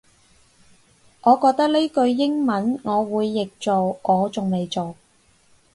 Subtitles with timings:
[1.21, 4.95] 我覺得呢句英文我會譯做我仲未做